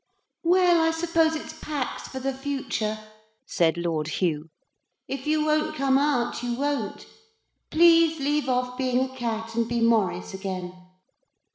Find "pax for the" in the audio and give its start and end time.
1.59-2.33